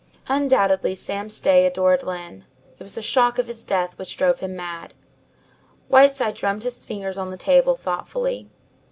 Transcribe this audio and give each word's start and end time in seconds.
"Undoubtedly 0.27 0.95
Sam 0.95 1.29
Stay 1.29 1.63
adored 1.67 2.01
Lyne. 2.01 2.45
It 2.79 2.81
was 2.81 2.95
the 2.95 3.03
shock 3.03 3.37
of 3.37 3.45
his 3.45 3.63
death 3.63 3.99
which 3.99 4.17
drove 4.17 4.39
him 4.39 4.55
mad." 4.55 4.95
Whiteside 5.89 6.33
drummed 6.33 6.63
his 6.63 6.83
fingers 6.83 7.19
on 7.19 7.29
the 7.29 7.37
table, 7.37 7.75
thoughtfully. 7.75 8.49